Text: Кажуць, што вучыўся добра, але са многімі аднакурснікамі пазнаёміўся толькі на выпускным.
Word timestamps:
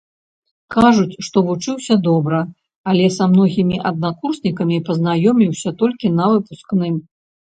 Кажуць, 0.75 1.17
што 1.27 1.37
вучыўся 1.49 1.97
добра, 2.07 2.39
але 2.93 3.05
са 3.17 3.27
многімі 3.35 3.77
аднакурснікамі 3.89 4.77
пазнаёміўся 4.87 5.69
толькі 5.83 6.07
на 6.21 6.25
выпускным. 6.33 6.95